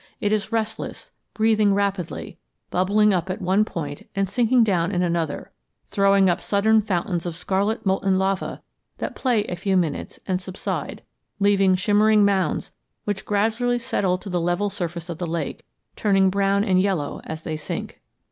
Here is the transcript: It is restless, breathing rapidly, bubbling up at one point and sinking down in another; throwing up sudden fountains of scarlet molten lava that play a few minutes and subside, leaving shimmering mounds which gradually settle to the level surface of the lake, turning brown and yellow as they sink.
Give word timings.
It 0.19 0.31
is 0.31 0.51
restless, 0.51 1.11
breathing 1.35 1.75
rapidly, 1.75 2.39
bubbling 2.71 3.13
up 3.13 3.29
at 3.29 3.39
one 3.39 3.63
point 3.63 4.07
and 4.15 4.27
sinking 4.27 4.63
down 4.63 4.91
in 4.91 5.03
another; 5.03 5.51
throwing 5.85 6.27
up 6.27 6.41
sudden 6.41 6.81
fountains 6.81 7.27
of 7.27 7.35
scarlet 7.35 7.85
molten 7.85 8.17
lava 8.17 8.63
that 8.97 9.13
play 9.13 9.43
a 9.45 9.55
few 9.55 9.77
minutes 9.77 10.19
and 10.27 10.41
subside, 10.41 11.03
leaving 11.39 11.75
shimmering 11.75 12.25
mounds 12.25 12.71
which 13.03 13.25
gradually 13.25 13.77
settle 13.77 14.17
to 14.17 14.29
the 14.31 14.41
level 14.41 14.71
surface 14.71 15.07
of 15.07 15.19
the 15.19 15.27
lake, 15.27 15.67
turning 15.95 16.31
brown 16.31 16.63
and 16.63 16.81
yellow 16.81 17.21
as 17.25 17.43
they 17.43 17.55
sink. 17.55 18.01